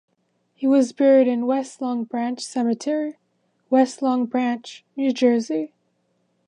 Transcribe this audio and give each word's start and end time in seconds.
He 0.55 0.65
was 0.65 0.93
buried 0.93 1.27
in 1.27 1.45
West 1.45 1.79
Long 1.79 2.05
Branch 2.05 2.39
Cemetery, 2.41 3.17
West 3.69 4.01
Long 4.01 4.25
Branch, 4.25 4.83
New 4.95 5.13
Jersey. 5.13 5.73